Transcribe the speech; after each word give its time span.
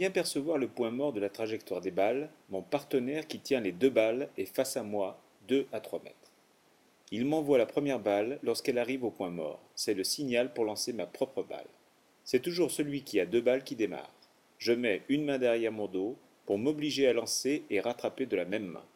bien 0.00 0.10
percevoir 0.10 0.56
le 0.56 0.66
point 0.66 0.90
mort 0.90 1.12
de 1.12 1.20
la 1.20 1.28
trajectoire 1.28 1.82
des 1.82 1.90
balles, 1.90 2.30
mon 2.48 2.62
partenaire 2.62 3.26
qui 3.26 3.38
tient 3.38 3.60
les 3.60 3.70
deux 3.70 3.90
balles 3.90 4.30
est 4.38 4.46
face 4.46 4.78
à 4.78 4.82
moi 4.82 5.20
deux 5.46 5.66
à 5.72 5.80
trois 5.80 6.02
mètres. 6.02 6.32
Il 7.10 7.26
m'envoie 7.26 7.58
la 7.58 7.66
première 7.66 8.00
balle 8.00 8.38
lorsqu'elle 8.42 8.78
arrive 8.78 9.04
au 9.04 9.10
point 9.10 9.28
mort. 9.28 9.60
C'est 9.74 9.92
le 9.92 10.02
signal 10.02 10.54
pour 10.54 10.64
lancer 10.64 10.94
ma 10.94 11.04
propre 11.04 11.42
balle. 11.42 11.68
C'est 12.24 12.40
toujours 12.40 12.70
celui 12.70 13.02
qui 13.02 13.20
a 13.20 13.26
deux 13.26 13.42
balles 13.42 13.62
qui 13.62 13.76
démarre. 13.76 14.10
Je 14.56 14.72
mets 14.72 15.02
une 15.10 15.26
main 15.26 15.36
derrière 15.36 15.70
mon 15.70 15.86
dos 15.86 16.16
pour 16.46 16.56
m'obliger 16.56 17.06
à 17.06 17.12
lancer 17.12 17.64
et 17.68 17.80
rattraper 17.80 18.24
de 18.24 18.36
la 18.36 18.46
même 18.46 18.68
main. 18.68 18.86